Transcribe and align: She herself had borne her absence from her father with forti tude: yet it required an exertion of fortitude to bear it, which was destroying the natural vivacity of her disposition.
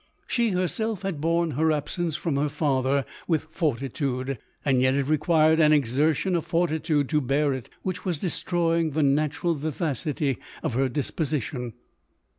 She 0.25 0.49
herself 0.49 1.03
had 1.03 1.21
borne 1.21 1.51
her 1.51 1.71
absence 1.71 2.15
from 2.15 2.35
her 2.35 2.49
father 2.49 3.05
with 3.27 3.43
forti 3.51 3.87
tude: 3.87 4.39
yet 4.65 4.95
it 4.95 5.05
required 5.05 5.59
an 5.59 5.73
exertion 5.73 6.35
of 6.35 6.43
fortitude 6.43 7.07
to 7.09 7.21
bear 7.21 7.53
it, 7.53 7.69
which 7.83 8.03
was 8.03 8.17
destroying 8.17 8.89
the 8.93 9.03
natural 9.03 9.53
vivacity 9.53 10.39
of 10.63 10.73
her 10.73 10.89
disposition. 10.89 11.73